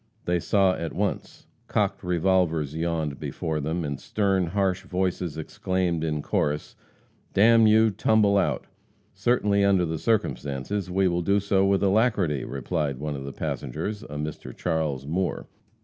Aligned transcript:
They 0.25 0.39
saw 0.39 0.73
at 0.73 0.93
once. 0.95 1.45
Cocked 1.67 2.03
revolvers 2.03 2.73
yawned 2.75 3.19
before 3.19 3.59
them, 3.61 3.85
and 3.85 3.99
stern, 3.99 4.47
harsh 4.47 4.81
voices 4.81 5.37
exclaimed 5.37 6.03
in 6.03 6.23
chorus, 6.23 6.75
"D 7.35 7.41
n 7.41 7.67
you, 7.67 7.91
tumble 7.91 8.35
out!" 8.35 8.65
"Certainly, 9.13 9.63
under 9.63 9.85
the 9.85 9.99
circumstances, 9.99 10.89
we 10.89 11.07
will 11.07 11.21
do 11.21 11.39
so 11.39 11.67
with 11.67 11.83
alacrity," 11.83 12.43
replied 12.43 12.97
one 12.97 13.15
of 13.15 13.25
the 13.25 13.31
passengers, 13.31 14.01
a 14.01 14.15
Mr. 14.17 14.57
Charles 14.57 15.05
Moore. 15.05 15.45